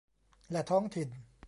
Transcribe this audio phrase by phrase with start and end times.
[0.51, 1.09] และท้องถิ่น